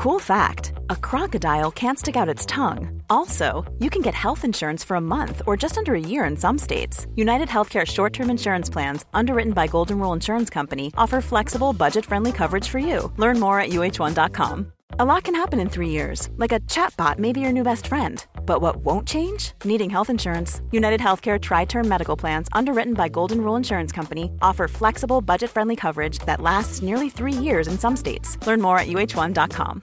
Cool 0.00 0.18
fact 0.18 0.72
a 0.88 0.96
crocodile 0.96 1.70
can't 1.70 1.98
stick 1.98 2.16
out 2.16 2.34
its 2.34 2.46
tongue. 2.46 3.02
Also, 3.10 3.70
you 3.80 3.90
can 3.90 4.00
get 4.00 4.14
health 4.14 4.46
insurance 4.46 4.82
for 4.82 4.94
a 4.94 5.06
month 5.16 5.42
or 5.46 5.58
just 5.58 5.76
under 5.76 5.94
a 5.94 6.00
year 6.00 6.24
in 6.24 6.38
some 6.38 6.56
states. 6.56 7.06
United 7.16 7.48
Healthcare 7.48 7.86
short 7.86 8.14
term 8.14 8.30
insurance 8.30 8.70
plans, 8.70 9.04
underwritten 9.12 9.52
by 9.52 9.66
Golden 9.66 9.98
Rule 9.98 10.14
Insurance 10.14 10.48
Company, 10.48 10.90
offer 10.96 11.20
flexible, 11.20 11.74
budget 11.74 12.06
friendly 12.06 12.32
coverage 12.32 12.66
for 12.66 12.78
you. 12.78 13.12
Learn 13.18 13.38
more 13.38 13.60
at 13.60 13.72
uh1.com. 13.72 14.72
A 14.98 15.04
lot 15.04 15.22
can 15.22 15.34
happen 15.34 15.60
in 15.60 15.68
three 15.68 15.90
years, 15.90 16.30
like 16.38 16.52
a 16.52 16.60
chatbot 16.60 17.18
may 17.18 17.32
be 17.32 17.40
your 17.40 17.52
new 17.52 17.62
best 17.62 17.86
friend. 17.86 18.24
But 18.46 18.62
what 18.62 18.76
won't 18.78 19.06
change? 19.06 19.52
Needing 19.66 19.90
health 19.90 20.08
insurance. 20.08 20.62
United 20.72 21.00
Healthcare 21.00 21.38
Tri 21.38 21.66
Term 21.66 21.86
Medical 21.86 22.16
Plans, 22.16 22.48
underwritten 22.52 22.94
by 22.94 23.10
Golden 23.10 23.42
Rule 23.42 23.56
Insurance 23.56 23.92
Company, 23.92 24.32
offer 24.40 24.66
flexible, 24.66 25.20
budget 25.20 25.50
friendly 25.50 25.76
coverage 25.76 26.20
that 26.20 26.40
lasts 26.40 26.80
nearly 26.80 27.10
three 27.10 27.34
years 27.34 27.68
in 27.68 27.78
some 27.78 27.96
states. 27.96 28.38
Learn 28.46 28.62
more 28.62 28.78
at 28.78 28.88
uh1.com. 28.88 29.82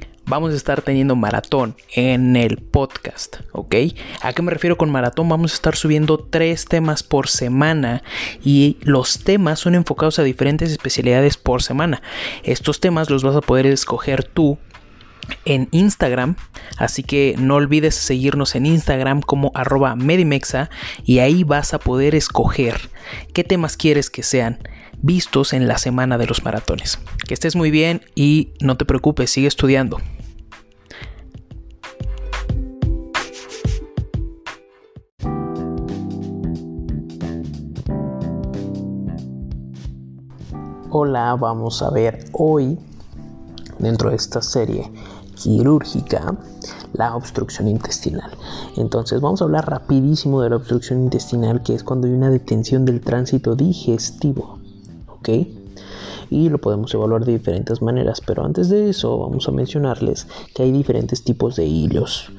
vamos 0.31 0.53
a 0.53 0.55
estar 0.55 0.81
teniendo 0.81 1.17
maratón 1.17 1.75
en 1.93 2.37
el 2.37 2.55
podcast, 2.55 3.41
¿ok? 3.51 3.75
¿A 4.21 4.31
qué 4.31 4.41
me 4.41 4.51
refiero 4.51 4.77
con 4.77 4.89
maratón? 4.89 5.27
Vamos 5.27 5.51
a 5.51 5.55
estar 5.55 5.75
subiendo 5.75 6.17
tres 6.17 6.63
temas 6.63 7.03
por 7.03 7.27
semana 7.27 8.01
y 8.41 8.77
los 8.79 9.25
temas 9.25 9.59
son 9.59 9.75
enfocados 9.75 10.19
a 10.19 10.23
diferentes 10.23 10.71
especialidades 10.71 11.35
por 11.35 11.61
semana. 11.61 12.01
Estos 12.43 12.79
temas 12.79 13.09
los 13.09 13.23
vas 13.23 13.35
a 13.35 13.41
poder 13.41 13.65
escoger 13.65 14.23
tú 14.23 14.57
en 15.43 15.67
Instagram, 15.71 16.37
así 16.77 17.03
que 17.03 17.35
no 17.37 17.55
olvides 17.55 17.95
seguirnos 17.95 18.55
en 18.55 18.65
Instagram 18.65 19.19
como 19.19 19.51
arroba 19.53 19.97
medimexa 19.97 20.69
y 21.03 21.19
ahí 21.19 21.43
vas 21.43 21.73
a 21.73 21.79
poder 21.79 22.15
escoger 22.15 22.89
qué 23.33 23.43
temas 23.43 23.75
quieres 23.75 24.09
que 24.09 24.23
sean 24.23 24.59
vistos 25.01 25.51
en 25.51 25.67
la 25.67 25.77
semana 25.77 26.17
de 26.17 26.27
los 26.27 26.45
maratones. 26.45 26.99
Que 27.27 27.33
estés 27.33 27.57
muy 27.57 27.69
bien 27.69 28.01
y 28.15 28.53
no 28.61 28.77
te 28.77 28.85
preocupes, 28.85 29.29
sigue 29.29 29.47
estudiando. 29.47 29.99
Hola, 40.93 41.37
vamos 41.39 41.81
a 41.83 41.89
ver 41.89 42.25
hoy 42.33 42.77
dentro 43.79 44.09
de 44.09 44.17
esta 44.17 44.41
serie 44.41 44.91
quirúrgica 45.35 46.35
la 46.91 47.15
obstrucción 47.15 47.69
intestinal. 47.69 48.29
Entonces 48.75 49.21
vamos 49.21 49.41
a 49.41 49.45
hablar 49.45 49.69
rapidísimo 49.69 50.41
de 50.41 50.49
la 50.49 50.57
obstrucción 50.57 51.03
intestinal 51.03 51.63
que 51.63 51.75
es 51.75 51.85
cuando 51.85 52.07
hay 52.07 52.13
una 52.13 52.29
detención 52.29 52.83
del 52.83 52.99
tránsito 52.99 53.55
digestivo. 53.55 54.59
¿Ok? 55.07 55.29
Y 56.29 56.49
lo 56.49 56.57
podemos 56.57 56.93
evaluar 56.93 57.23
de 57.23 57.37
diferentes 57.37 57.81
maneras, 57.81 58.19
pero 58.19 58.43
antes 58.43 58.67
de 58.67 58.89
eso 58.89 59.17
vamos 59.17 59.47
a 59.47 59.51
mencionarles 59.51 60.27
que 60.53 60.63
hay 60.63 60.73
diferentes 60.73 61.23
tipos 61.23 61.55
de 61.55 61.67
hilos. 61.67 62.29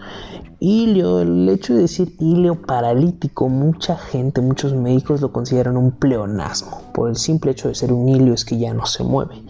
Hilio, 0.64 1.18
el 1.18 1.48
hecho 1.48 1.74
de 1.74 1.80
decir 1.80 2.14
hilio 2.20 2.54
paralítico, 2.54 3.48
mucha 3.48 3.96
gente, 3.96 4.40
muchos 4.40 4.72
médicos 4.74 5.20
lo 5.20 5.32
consideran 5.32 5.76
un 5.76 5.90
pleonasmo. 5.90 6.82
Por 6.94 7.10
el 7.10 7.16
simple 7.16 7.50
hecho 7.50 7.66
de 7.66 7.74
ser 7.74 7.92
un 7.92 8.08
hilio 8.08 8.32
es 8.32 8.44
que 8.44 8.56
ya 8.56 8.72
no 8.72 8.86
se 8.86 9.02
mueve. 9.02 9.42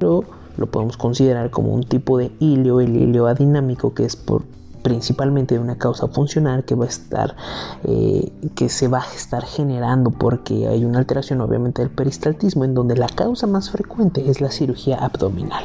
Pero 0.00 0.24
lo 0.56 0.66
podemos 0.66 0.96
considerar 0.96 1.52
como 1.52 1.72
un 1.72 1.84
tipo 1.84 2.18
de 2.18 2.32
hilio, 2.40 2.80
el 2.80 2.96
hilio 2.96 3.28
adinámico, 3.28 3.94
que 3.94 4.04
es 4.04 4.16
por 4.16 4.42
principalmente 4.82 5.54
de 5.54 5.60
una 5.60 5.78
causa 5.78 6.08
funcional 6.08 6.64
que 6.64 6.74
va 6.74 6.86
a 6.86 6.88
estar 6.88 7.36
eh, 7.84 8.32
que 8.56 8.68
se 8.68 8.88
va 8.88 9.02
a 9.02 9.14
estar 9.14 9.44
generando 9.44 10.10
porque 10.10 10.66
hay 10.66 10.84
una 10.84 10.98
alteración 10.98 11.40
obviamente 11.40 11.82
del 11.82 11.92
peristaltismo 11.92 12.64
en 12.64 12.74
donde 12.74 12.96
la 12.96 13.06
causa 13.06 13.46
más 13.46 13.70
frecuente 13.70 14.28
es 14.28 14.40
la 14.40 14.50
cirugía 14.50 14.96
abdominal 14.96 15.62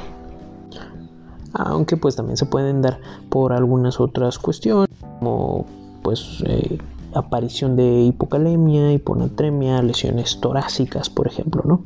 aunque 1.57 1.97
pues 1.97 2.15
también 2.15 2.37
se 2.37 2.45
pueden 2.45 2.81
dar 2.81 2.99
por 3.29 3.53
algunas 3.53 3.99
otras 3.99 4.37
cuestiones 4.37 4.89
como 5.19 5.65
pues 6.03 6.43
eh, 6.45 6.77
aparición 7.13 7.75
de 7.75 8.01
hipocalemia, 8.01 8.93
hiponatremia, 8.93 9.81
lesiones 9.81 10.39
torácicas 10.39 11.09
por 11.09 11.27
ejemplo, 11.27 11.63
¿no? 11.65 11.83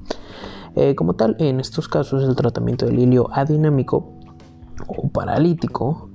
Eh, 0.75 0.95
como 0.95 1.15
tal, 1.15 1.35
en 1.39 1.59
estos 1.59 1.87
casos 1.89 2.23
el 2.23 2.35
tratamiento 2.35 2.85
del 2.85 2.99
hilio 2.99 3.29
adinámico 3.33 4.13
o 4.87 5.09
paralítico 5.09 6.09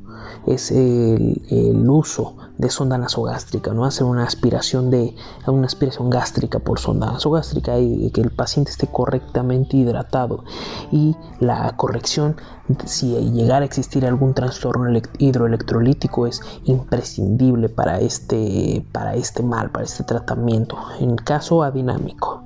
es 0.46 0.70
el, 0.70 1.42
uso 1.88 2.36
de 2.58 2.70
sonda 2.70 2.98
nasogástrica, 2.98 3.72
no 3.72 3.84
hacer 3.84 4.04
una 4.04 4.24
aspiración 4.24 4.90
de 4.90 5.14
una 5.46 5.66
aspiración 5.66 6.10
gástrica 6.10 6.58
por 6.58 6.78
sonda 6.78 7.12
nasogástrica 7.12 7.78
y 7.78 8.10
que 8.10 8.20
el 8.20 8.30
paciente 8.30 8.70
esté 8.70 8.86
correctamente 8.86 9.76
hidratado 9.76 10.44
y 10.90 11.16
la 11.40 11.76
corrección 11.76 12.36
si 12.84 13.14
llegara 13.30 13.62
a 13.62 13.66
existir 13.66 14.04
algún 14.04 14.34
trastorno 14.34 15.00
hidroelectrolítico 15.18 16.26
es 16.26 16.40
imprescindible 16.64 17.68
para 17.68 18.00
este 18.00 18.84
para 18.92 19.14
este 19.14 19.42
mal, 19.42 19.70
para 19.70 19.84
este 19.84 20.04
tratamiento 20.04 20.76
en 21.00 21.16
caso 21.16 21.62
adinámico. 21.62 22.42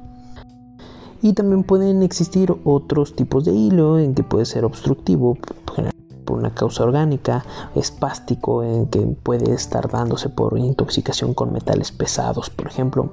Y 1.22 1.34
también 1.34 1.64
pueden 1.64 2.02
existir 2.02 2.54
otros 2.64 3.14
tipos 3.14 3.44
de 3.44 3.52
hilo 3.52 3.98
en 3.98 4.14
que 4.14 4.22
puede 4.22 4.46
ser 4.46 4.64
obstructivo, 4.64 5.36
una 6.30 6.54
causa 6.54 6.84
orgánica, 6.84 7.44
espástico 7.74 8.62
en 8.62 8.86
que 8.86 9.00
puede 9.00 9.52
estar 9.52 9.90
dándose 9.90 10.28
por 10.28 10.58
intoxicación 10.58 11.34
con 11.34 11.52
metales 11.52 11.92
pesados, 11.92 12.50
por 12.50 12.66
ejemplo, 12.66 13.10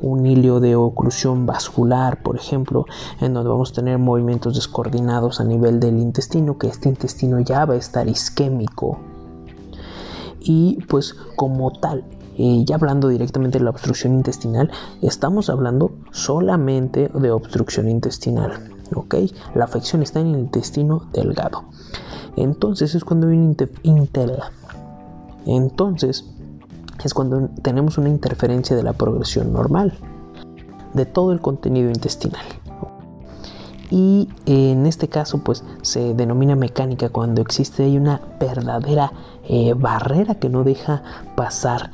un 0.00 0.26
hilo 0.26 0.60
de 0.60 0.76
oclusión 0.76 1.46
vascular, 1.46 2.22
por 2.22 2.36
ejemplo, 2.36 2.86
en 3.20 3.34
donde 3.34 3.50
vamos 3.50 3.70
a 3.70 3.74
tener 3.74 3.98
movimientos 3.98 4.54
descoordinados 4.54 5.40
a 5.40 5.44
nivel 5.44 5.80
del 5.80 5.98
intestino, 5.98 6.58
que 6.58 6.68
este 6.68 6.88
intestino 6.88 7.40
ya 7.40 7.64
va 7.64 7.74
a 7.74 7.78
estar 7.78 8.08
isquémico. 8.08 8.98
Y 10.40 10.82
pues 10.88 11.14
como 11.36 11.72
tal, 11.72 12.04
eh, 12.36 12.64
ya 12.66 12.74
hablando 12.74 13.08
directamente 13.08 13.58
de 13.58 13.64
la 13.64 13.70
obstrucción 13.70 14.14
intestinal, 14.14 14.70
estamos 15.02 15.48
hablando 15.48 15.92
solamente 16.10 17.08
de 17.08 17.30
obstrucción 17.30 17.88
intestinal. 17.88 18.74
¿ok? 18.94 19.14
La 19.54 19.64
afección 19.64 20.02
está 20.02 20.20
en 20.20 20.28
el 20.28 20.40
intestino 20.40 21.06
delgado. 21.12 21.64
Entonces 22.36 22.94
es 22.94 23.04
cuando 23.04 23.28
hay 23.28 23.56
interla. 23.82 24.52
Entonces 25.46 26.24
es 27.04 27.14
cuando 27.14 27.48
tenemos 27.62 27.98
una 27.98 28.08
interferencia 28.08 28.76
de 28.76 28.82
la 28.82 28.92
progresión 28.92 29.52
normal 29.52 29.98
de 30.94 31.06
todo 31.06 31.32
el 31.32 31.40
contenido 31.40 31.88
intestinal. 31.88 32.44
Y 33.90 34.28
en 34.46 34.86
este 34.86 35.08
caso 35.08 35.38
pues 35.44 35.62
se 35.82 36.14
denomina 36.14 36.56
mecánica 36.56 37.10
cuando 37.10 37.42
existe 37.42 37.86
una 37.96 38.20
verdadera 38.40 39.12
eh, 39.46 39.74
barrera 39.74 40.36
que 40.36 40.48
no 40.48 40.64
deja 40.64 41.02
pasar 41.36 41.90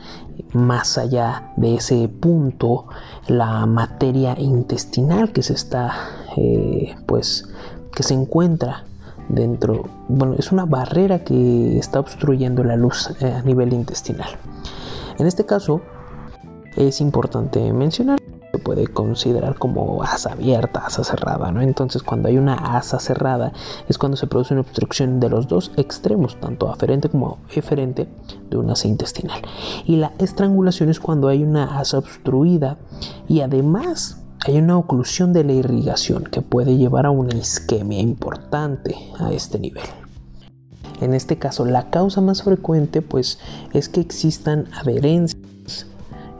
más 0.52 0.98
allá 0.98 1.52
de 1.56 1.74
ese 1.74 2.08
punto 2.08 2.86
la 3.26 3.66
materia 3.66 4.38
intestinal 4.38 5.32
que 5.32 5.42
se 5.42 5.54
está 5.54 5.92
eh, 6.36 6.94
pues 7.06 7.48
que 7.92 8.02
se 8.02 8.14
encuentra 8.14 8.84
dentro, 9.32 9.84
bueno, 10.08 10.34
es 10.38 10.52
una 10.52 10.64
barrera 10.64 11.20
que 11.20 11.78
está 11.78 12.00
obstruyendo 12.00 12.64
la 12.64 12.76
luz 12.76 13.10
a 13.22 13.42
nivel 13.42 13.72
intestinal. 13.72 14.30
En 15.18 15.26
este 15.26 15.46
caso, 15.46 15.80
es 16.76 17.00
importante 17.00 17.72
mencionar 17.72 18.18
se 18.50 18.58
puede 18.58 18.88
considerar 18.88 19.56
como 19.56 20.02
asa 20.02 20.32
abierta, 20.32 20.80
asa 20.80 21.04
cerrada, 21.04 21.52
¿no? 21.52 21.60
Entonces 21.60 22.02
cuando 22.02 22.28
hay 22.28 22.36
una 22.36 22.54
asa 22.54 22.98
cerrada 22.98 23.52
es 23.88 23.96
cuando 23.96 24.16
se 24.16 24.26
produce 24.26 24.54
una 24.54 24.62
obstrucción 24.62 25.20
de 25.20 25.28
los 25.28 25.46
dos 25.46 25.70
extremos, 25.76 26.38
tanto 26.40 26.68
aferente 26.68 27.08
como 27.08 27.38
eferente 27.54 28.08
de 28.50 28.56
una 28.56 28.72
asa 28.72 28.88
intestinal. 28.88 29.40
Y 29.84 29.96
la 29.96 30.12
estrangulación 30.18 30.88
es 30.88 30.98
cuando 30.98 31.28
hay 31.28 31.44
una 31.44 31.78
asa 31.78 31.98
obstruida 31.98 32.78
y 33.28 33.40
además 33.40 34.19
hay 34.46 34.56
una 34.58 34.78
oclusión 34.78 35.32
de 35.32 35.44
la 35.44 35.52
irrigación 35.52 36.24
que 36.24 36.40
puede 36.40 36.76
llevar 36.76 37.06
a 37.06 37.10
una 37.10 37.36
isquemia 37.36 38.00
importante 38.00 38.96
a 39.18 39.32
este 39.32 39.58
nivel. 39.58 39.84
En 41.00 41.14
este 41.14 41.38
caso, 41.38 41.64
la 41.64 41.90
causa 41.90 42.20
más 42.20 42.42
frecuente 42.42 43.02
pues 43.02 43.38
es 43.72 43.88
que 43.88 44.00
existan 44.00 44.66
adherencias. 44.72 45.86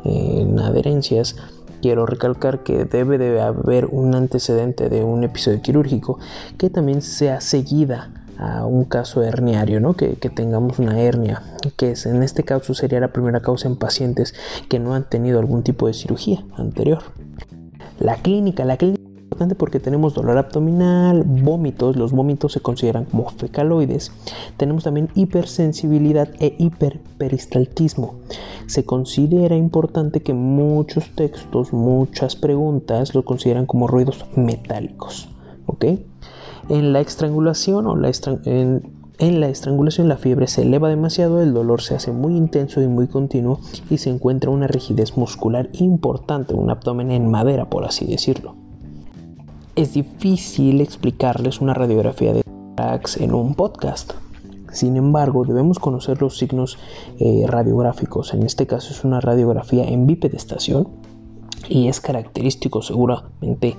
En 0.04 0.58
adherencias 0.58 1.36
quiero 1.82 2.06
recalcar 2.06 2.62
que 2.62 2.84
debe 2.84 3.18
de 3.18 3.40
haber 3.40 3.86
un 3.86 4.14
antecedente 4.14 4.88
de 4.88 5.04
un 5.04 5.24
episodio 5.24 5.60
quirúrgico 5.60 6.18
que 6.56 6.70
también 6.70 7.02
sea 7.02 7.40
seguida 7.40 8.10
a 8.38 8.64
un 8.64 8.84
caso 8.84 9.22
herniario, 9.22 9.80
¿no? 9.80 9.92
que, 9.94 10.14
tengamos 10.34 10.78
una 10.78 10.98
hernia, 10.98 11.42
que 11.76 11.94
en 12.06 12.22
este 12.22 12.42
caso 12.42 12.72
sería 12.72 13.00
la 13.00 13.08
primera 13.08 13.40
causa 13.40 13.68
en 13.68 13.76
pacientes 13.76 14.34
que 14.70 14.78
no 14.78 14.94
han 14.94 15.04
tenido 15.04 15.38
algún 15.38 15.62
tipo 15.62 15.86
de 15.86 15.92
cirugía 15.92 16.42
anterior. 16.56 17.02
La 18.00 18.16
clínica, 18.16 18.64
la 18.64 18.76
clínica 18.76 19.00
porque 19.56 19.80
tenemos 19.80 20.14
dolor 20.14 20.36
abdominal, 20.36 21.24
vómitos, 21.24 21.96
los 21.96 22.12
vómitos 22.12 22.52
se 22.52 22.60
consideran 22.60 23.06
como 23.06 23.30
fecaloides. 23.30 24.12
Tenemos 24.56 24.84
también 24.84 25.08
hipersensibilidad 25.14 26.28
e 26.40 26.54
hiperperistaltismo. 26.58 28.16
Se 28.66 28.84
considera 28.84 29.56
importante 29.56 30.20
que 30.20 30.34
muchos 30.34 31.10
textos, 31.14 31.72
muchas 31.72 32.36
preguntas 32.36 33.14
lo 33.14 33.24
consideran 33.24 33.66
como 33.66 33.86
ruidos 33.86 34.26
metálicos. 34.36 35.28
¿Ok? 35.66 35.84
En 36.68 36.92
la 36.92 37.00
estrangulación 37.00 37.86
o 37.86 37.96
la 37.96 38.10
en, 38.44 38.99
en 39.20 39.40
la 39.40 39.48
estrangulación 39.48 40.08
la 40.08 40.16
fiebre 40.16 40.48
se 40.48 40.62
eleva 40.62 40.88
demasiado, 40.88 41.40
el 41.40 41.54
dolor 41.54 41.82
se 41.82 41.94
hace 41.94 42.10
muy 42.10 42.36
intenso 42.36 42.82
y 42.82 42.88
muy 42.88 43.06
continuo 43.06 43.60
y 43.88 43.98
se 43.98 44.10
encuentra 44.10 44.50
una 44.50 44.66
rigidez 44.66 45.16
muscular 45.16 45.68
importante, 45.74 46.54
un 46.54 46.70
abdomen 46.70 47.12
en 47.12 47.30
madera 47.30 47.70
por 47.70 47.84
así 47.84 48.06
decirlo 48.06 48.56
es 49.80 49.94
difícil 49.94 50.80
explicarles 50.80 51.60
una 51.60 51.74
radiografía 51.74 52.34
de 52.34 52.42
tórax 52.76 53.16
en 53.18 53.32
un 53.32 53.54
podcast. 53.54 54.12
Sin 54.72 54.96
embargo, 54.96 55.44
debemos 55.44 55.78
conocer 55.78 56.20
los 56.20 56.38
signos 56.38 56.78
eh, 57.18 57.44
radiográficos. 57.46 58.34
En 58.34 58.42
este 58.42 58.66
caso 58.66 58.92
es 58.92 59.04
una 59.04 59.20
radiografía 59.20 59.84
en 59.84 60.06
bipedestación 60.06 60.88
y 61.68 61.88
es 61.88 62.00
característico 62.00 62.82
seguramente 62.82 63.76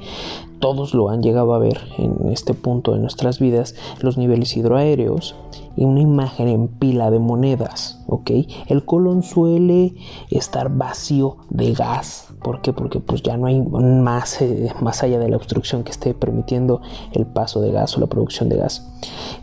todos 0.61 0.93
lo 0.93 1.09
han 1.09 1.21
llegado 1.21 1.53
a 1.53 1.59
ver 1.59 1.81
en 1.97 2.29
este 2.29 2.53
punto 2.53 2.93
de 2.93 2.99
nuestras 2.99 3.39
vidas 3.39 3.75
los 3.99 4.17
niveles 4.17 4.55
hidroaéreos 4.55 5.35
y 5.75 5.83
una 5.83 6.01
imagen 6.01 6.47
en 6.47 6.67
pila 6.67 7.11
de 7.11 7.19
monedas 7.19 8.03
ok 8.07 8.31
el 8.67 8.85
colon 8.85 9.23
suele 9.23 9.95
estar 10.29 10.69
vacío 10.69 11.37
de 11.49 11.73
gas. 11.73 12.27
¿por 12.41 12.61
qué? 12.61 12.73
porque 12.73 12.99
pues 12.99 13.21
ya 13.21 13.37
no 13.37 13.47
hay 13.47 13.61
más 13.61 14.41
eh, 14.41 14.71
más 14.81 15.03
allá 15.03 15.19
de 15.19 15.29
la 15.29 15.37
obstrucción 15.37 15.83
que 15.83 15.91
esté 15.91 16.13
permitiendo 16.13 16.81
el 17.13 17.25
paso 17.25 17.61
de 17.61 17.71
gas 17.71 17.97
o 17.97 17.99
la 17.99 18.07
producción 18.07 18.49
de 18.49 18.57
gas. 18.57 18.87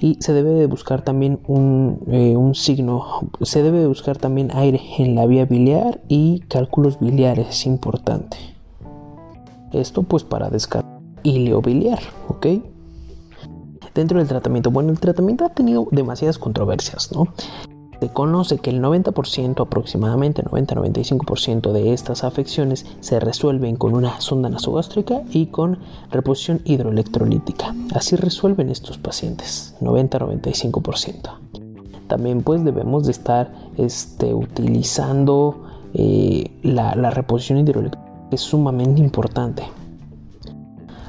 Y 0.01 0.17
se 0.21 0.33
debe 0.33 0.51
de 0.51 0.67
buscar 0.67 1.03
también 1.03 1.41
un, 1.47 2.01
eh, 2.11 2.37
un 2.37 2.55
signo 2.55 3.31
se 3.43 3.63
debe 3.63 3.81
de 3.81 3.87
buscar 3.87 4.17
también 4.17 4.51
aire 4.55 4.81
en 4.99 5.15
la 5.15 5.27
vía 5.27 5.45
biliar 5.45 6.01
y 6.09 6.41
cálculos 6.49 7.01
biliares 7.01 7.49
es 7.49 7.67
importante. 7.67 8.37
Esto 9.73 10.03
pues 10.03 10.25
para 10.25 10.49
descartar 10.49 10.98
ileobiliar, 11.29 12.01
¿ok? 12.29 12.47
Dentro 13.95 14.19
del 14.19 14.29
tratamiento, 14.29 14.71
bueno, 14.71 14.91
el 14.91 15.01
tratamiento 15.01 15.45
ha 15.45 15.51
tenido 15.51 15.89
demasiadas 15.91 16.39
controversias, 16.39 17.11
¿no? 17.13 17.29
Se 18.01 18.09
conoce 18.11 18.59
que 18.59 18.71
el 18.71 18.81
90% 18.81 19.61
aproximadamente, 19.61 20.45
90-95% 20.45 21.73
de 21.73 21.93
estas 21.93 22.23
afecciones 22.23 22.87
se 23.01 23.19
resuelven 23.19 23.75
con 23.75 23.93
una 23.95 24.21
sonda 24.21 24.49
nasogástrica 24.49 25.23
y 25.33 25.47
con 25.47 25.81
reposición 26.13 26.61
hidroelectrolítica. 26.65 27.75
Así 27.93 28.15
resuelven 28.15 28.71
estos 28.71 28.99
pacientes, 28.99 29.75
90-95%. 29.81 31.39
También 32.07 32.43
pues 32.43 32.65
debemos 32.65 33.07
de 33.07 33.13
estar 33.13 33.53
este, 33.77 34.33
utilizando 34.33 35.65
eh, 35.95 36.53
la, 36.63 36.95
reposición 37.11 37.59
hidroelectrolítica, 37.59 38.29
es 38.31 38.41
sumamente 38.43 39.01
importante. 39.01 39.65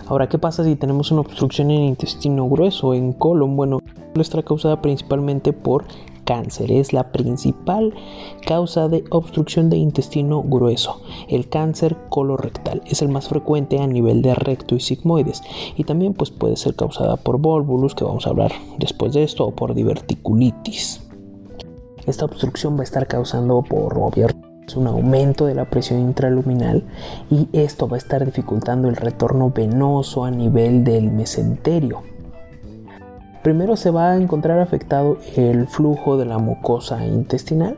Ahora, 0.10 0.28
¿qué 0.28 0.40
pasa 0.40 0.64
si 0.64 0.76
tenemos 0.76 1.12
una 1.12 1.22
obstrucción 1.22 1.70
en 1.70 1.84
intestino 1.84 2.50
grueso, 2.50 2.96
en 2.96 3.14
colon? 3.14 3.56
Bueno, 3.56 3.80
está 4.16 4.42
causada 4.42 4.82
principalmente 4.82 5.54
por 5.54 5.86
cáncer. 6.26 6.72
Es 6.72 6.94
la 6.94 7.12
principal 7.12 7.94
causa 8.44 8.88
de 8.88 9.04
obstrucción 9.12 9.70
de 9.70 9.78
intestino 9.78 10.42
grueso. 10.42 11.04
El 11.28 11.48
cáncer 11.48 11.96
colorectal 12.10 12.82
es 12.88 13.04
el 13.04 13.10
más 13.10 13.28
frecuente 13.28 13.78
a 13.78 13.86
nivel 13.86 14.24
de 14.24 14.34
recto 14.34 14.74
y 14.74 14.80
sigmoides. 14.80 15.44
Y 15.78 15.84
también 15.84 16.16
pues, 16.16 16.32
puede 16.32 16.56
ser 16.56 16.76
causada 16.76 17.16
por 17.16 17.38
volvulus, 17.38 17.94
que 17.94 18.04
vamos 18.04 18.26
a 18.26 18.32
hablar 18.32 18.52
después 18.80 19.14
de 19.14 19.22
esto, 19.22 19.46
o 19.46 19.52
por 19.52 19.76
diverticulitis. 19.76 21.08
Esta 22.08 22.26
obstrucción 22.26 22.76
va 22.76 22.82
a 22.82 22.86
estar 22.86 23.06
causando 23.06 23.62
por 23.62 23.94
un 24.76 24.88
aumento 24.88 25.46
de 25.46 25.56
la 25.56 25.66
presión 25.66 26.00
intraluminal 26.00 26.84
y 27.30 27.48
esto 27.54 27.88
va 27.88 27.96
a 27.96 28.00
estar 28.00 28.26
dificultando 28.26 28.90
el 28.90 28.96
retorno 28.96 29.52
venoso 29.52 30.26
a 30.26 30.32
nivel 30.32 30.84
del 30.84 31.12
mesenterio. 31.12 32.02
Primero 33.44 33.78
se 33.78 33.92
va 33.92 34.12
a 34.12 34.18
encontrar 34.18 34.60
afectado 34.60 35.18
el 35.36 35.68
flujo 35.68 36.18
de 36.18 36.26
la 36.26 36.38
mucosa 36.40 37.06
intestinal 37.06 37.78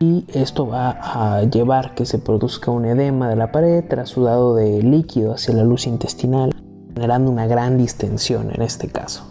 y 0.00 0.24
esto 0.32 0.66
va 0.66 0.98
a 1.00 1.42
llevar 1.44 1.94
que 1.94 2.06
se 2.06 2.18
produzca 2.18 2.70
un 2.70 2.86
edema 2.86 3.28
de 3.28 3.36
la 3.36 3.52
pared 3.52 3.84
trasudado 3.86 4.54
de 4.54 4.82
líquido 4.82 5.34
hacia 5.34 5.54
la 5.54 5.62
luz 5.62 5.86
intestinal, 5.86 6.54
generando 6.94 7.30
una 7.30 7.46
gran 7.46 7.76
distensión 7.76 8.50
en 8.50 8.62
este 8.62 8.88
caso. 8.88 9.26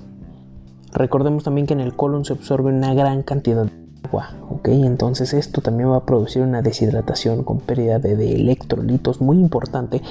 Recordemos 0.93 1.43
también 1.43 1.67
que 1.67 1.73
en 1.73 1.81
el 1.81 1.95
colon 1.95 2.23
se 2.23 2.33
absorbe 2.33 2.71
una 2.71 2.93
gran 2.93 3.23
cantidad 3.23 3.65
de 3.65 3.71
agua, 4.05 4.29
¿ok? 4.59 4.67
Entonces 4.69 5.33
esto 5.33 5.61
también 5.61 5.89
va 5.89 5.97
a 5.97 6.05
producir 6.05 6.41
una 6.41 6.61
deshidratación 6.61 7.43
con 7.43 7.59
pérdida 7.59 7.99
de, 7.99 8.33
electrolitos 8.33 9.21
muy 9.21 9.37
importante, 9.37 10.01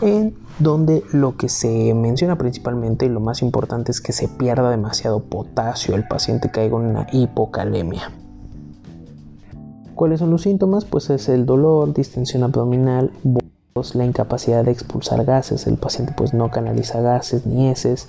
en 0.00 0.34
donde 0.58 1.02
lo 1.12 1.36
que 1.36 1.48
se 1.48 1.94
menciona 1.94 2.38
principalmente 2.38 3.06
y 3.06 3.08
lo 3.08 3.20
más 3.20 3.42
importante 3.42 3.92
es 3.92 4.00
que 4.00 4.12
se 4.12 4.28
pierda 4.28 4.70
demasiado 4.70 5.20
potasio, 5.20 5.94
el 5.94 6.06
paciente 6.06 6.50
caiga 6.50 6.76
en 6.76 6.84
una 6.84 7.06
hipocalemia. 7.12 8.12
¿Cuáles 9.94 10.20
son 10.20 10.30
los 10.30 10.42
síntomas? 10.42 10.84
Pues 10.84 11.10
es 11.10 11.28
el 11.28 11.44
dolor, 11.44 11.92
distensión 11.92 12.44
abdominal, 12.44 13.10
la 13.94 14.04
incapacidad 14.04 14.64
de 14.64 14.72
expulsar 14.72 15.24
gases, 15.24 15.66
el 15.66 15.76
paciente 15.76 16.12
pues 16.16 16.34
no 16.34 16.50
canaliza 16.50 17.00
gases 17.00 17.46
ni 17.46 17.68
heces, 17.68 18.08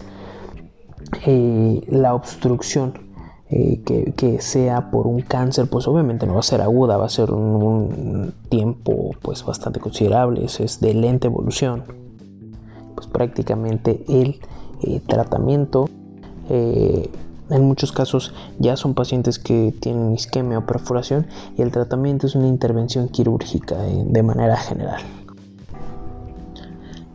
eh, 1.25 1.81
la 1.87 2.13
obstrucción 2.13 3.08
eh, 3.51 3.81
que, 4.15 4.41
sea 4.41 4.91
por 4.91 5.07
un 5.07 5.21
cáncer, 5.21 5.67
pues 5.67 5.87
obviamente 5.87 6.27
no 6.27 6.33
va 6.33 6.41
a 6.41 6.43
ser 6.43 6.61
aguda, 6.61 6.97
va 6.97 7.05
a 7.05 7.09
ser 7.09 7.31
un, 7.31 8.31
tiempo 8.47 9.11
pues 9.23 9.43
bastante 9.43 9.79
considerable, 9.79 10.45
es 10.45 10.79
de 10.79 10.93
lenta 10.93 11.27
evolución. 11.27 11.83
Pues 12.93 13.07
prácticamente 13.07 14.03
el 14.07 14.39
eh, 14.83 15.01
tratamiento, 15.07 15.89
eh, 16.47 17.09
en 17.49 17.63
muchos 17.63 17.91
casos 17.91 18.35
ya 18.59 18.77
son 18.77 18.93
pacientes 18.93 19.39
que 19.39 19.73
tienen 19.79 20.13
isquemia 20.13 20.59
o 20.59 20.65
perforación 20.67 21.25
y 21.57 21.63
el 21.63 21.71
tratamiento 21.71 22.27
es 22.27 22.35
una 22.35 22.47
intervención 22.47 23.09
quirúrgica 23.09 23.77
de 23.77 24.21
manera 24.21 24.57
general. 24.57 25.01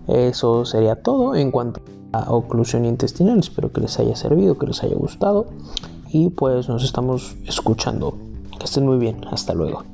Eso 0.09 0.65
sería 0.65 0.97
todo 0.97 1.37
en 1.37 1.53
cuanto 1.53 1.81
a 2.11 2.33
oclusión 2.33 2.85
intestinal. 2.85 3.39
Espero 3.39 3.71
que 3.73 3.81
les 3.81 4.01
haya 4.01 4.17
servido, 4.17 4.59
que 4.59 4.67
les 4.67 4.83
haya 4.83 4.97
gustado 4.97 5.47
y 6.15 6.31
pues 6.31 6.69
nos 6.69 6.85
estamos 6.85 7.35
escuchando. 7.45 8.17
Que 8.57 8.67
estén 8.67 8.87
muy 8.87 8.99
bien, 8.99 9.21
hasta 9.33 9.53
luego. 9.53 9.85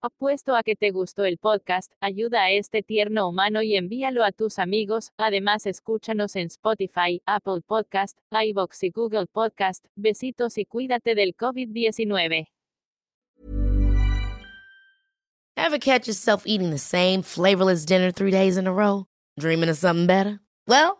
Apuesto 0.00 0.54
a 0.54 0.62
que 0.62 0.76
te 0.76 0.92
gustó 0.92 1.24
el 1.24 1.38
podcast, 1.38 1.92
ayuda 2.00 2.44
a 2.44 2.52
este 2.52 2.84
tierno 2.84 3.28
humano 3.28 3.62
y 3.62 3.74
envíalo 3.74 4.24
a 4.24 4.30
tus 4.30 4.60
amigos. 4.60 5.10
Además, 5.18 5.66
escúchanos 5.66 6.36
en 6.36 6.46
Spotify, 6.46 7.20
Apple 7.26 7.62
Podcast, 7.66 8.16
iBox 8.30 8.84
y 8.84 8.90
Google 8.90 9.26
Podcast. 9.26 9.84
Besitos 9.96 10.56
y 10.56 10.66
cuídate 10.66 11.16
del 11.16 11.34
COVID-19. 11.34 12.46
Ever 15.56 15.78
catch 15.78 16.06
yourself 16.06 16.44
eating 16.46 16.70
the 16.70 16.78
same 16.78 17.22
flavorless 17.22 17.84
dinner 17.84 18.12
three 18.12 18.30
days 18.30 18.56
in 18.56 18.68
a 18.68 18.72
row? 18.72 19.06
Dreaming 19.38 19.68
of 19.68 19.76
something 19.76 20.06
better? 20.06 20.40
Well, 20.66 20.99